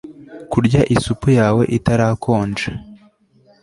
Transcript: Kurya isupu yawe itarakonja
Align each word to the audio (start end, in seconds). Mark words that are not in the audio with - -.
Kurya 0.51 0.81
isupu 0.95 1.27
yawe 1.39 1.63
itarakonja 1.77 2.71